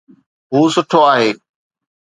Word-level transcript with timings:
هو 0.53 0.61
سٺو 0.75 0.99
آهي 1.13 1.29